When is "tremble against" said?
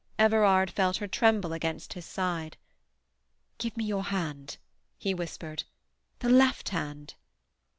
1.07-1.93